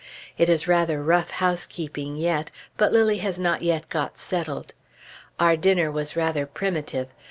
[0.35, 4.73] It is rather rough housekeeping yet, but Lilly has not yet got settled.
[5.39, 7.09] Our dinner was rather primitive.